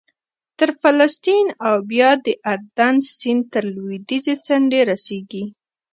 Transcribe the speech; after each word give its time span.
تر 0.57 0.69
فلسطین 0.81 1.45
او 1.67 1.75
بیا 1.91 2.11
د 2.25 2.27
اردن 2.51 2.95
سیند 3.17 3.43
تر 3.53 3.63
لوېدیځې 3.75 4.35
څنډې 4.45 4.81
رسېږي 4.91 5.43